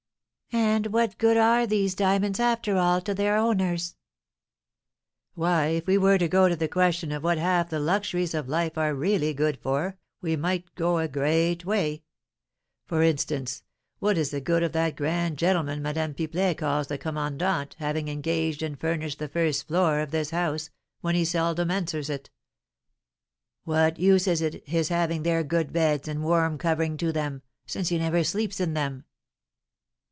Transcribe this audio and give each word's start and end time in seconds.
And 0.53 0.87
what 0.87 1.17
good 1.17 1.37
are 1.37 1.65
these 1.65 1.95
diamonds, 1.95 2.37
after 2.39 2.75
all, 2.75 2.99
to 3.01 3.13
their 3.13 3.37
owners?" 3.37 3.95
"Why, 5.33 5.67
if 5.67 5.87
we 5.87 5.97
were 5.97 6.17
to 6.17 6.27
go 6.27 6.49
to 6.49 6.57
the 6.57 6.67
question 6.67 7.13
of 7.13 7.23
what 7.23 7.37
half 7.37 7.69
the 7.69 7.79
luxuries 7.79 8.33
of 8.33 8.49
life 8.49 8.77
are 8.77 8.93
really 8.93 9.33
good 9.33 9.59
for, 9.61 9.97
we 10.21 10.35
might 10.35 10.73
go 10.75 10.97
a 10.97 11.07
great 11.07 11.63
way; 11.63 12.03
for 12.85 13.01
instance, 13.03 13.63
what 13.99 14.17
is 14.17 14.31
the 14.31 14.41
good 14.41 14.61
of 14.61 14.73
that 14.73 14.97
grand 14.97 15.37
gentleman 15.37 15.81
Madame 15.81 16.13
Pipelet 16.13 16.57
calls 16.57 16.87
the 16.87 16.97
commandant 16.97 17.75
having 17.79 18.09
engaged 18.09 18.61
and 18.61 18.77
furnished 18.77 19.19
the 19.19 19.29
first 19.29 19.67
floor 19.67 19.99
of 19.99 20.11
this 20.11 20.31
house, 20.31 20.69
when 20.99 21.15
he 21.15 21.23
seldom 21.23 21.71
enters 21.71 22.09
it? 22.09 22.29
What 23.63 23.99
use 23.99 24.27
is 24.27 24.41
it 24.41 24.67
his 24.67 24.89
having 24.89 25.23
there 25.23 25.43
good 25.43 25.71
beds, 25.71 26.09
and 26.09 26.23
warm 26.23 26.57
covering 26.57 26.97
to 26.97 27.13
them, 27.13 27.41
since 27.67 27.87
he 27.87 27.97
never 27.97 28.23
sleeps 28.23 28.59
in 28.59 28.73
them?" 28.73 29.05